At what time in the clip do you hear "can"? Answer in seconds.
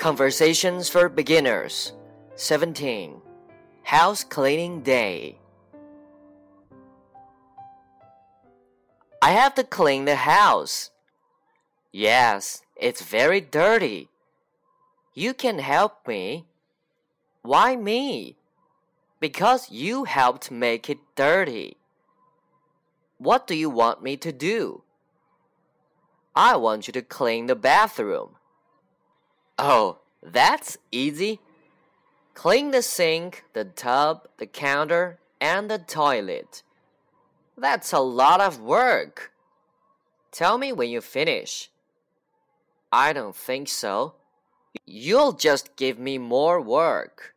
15.34-15.58